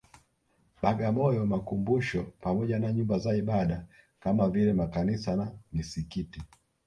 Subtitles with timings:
[0.83, 3.85] Bagamoyo makumbusho pamoja na Nyumba za Ibada
[4.19, 6.41] kama vile Makanisa na Misikiti